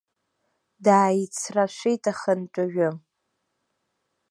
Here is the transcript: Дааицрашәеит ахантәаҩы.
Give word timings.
Дааицрашәеит 0.83 2.03
ахантәаҩы. 2.11 2.89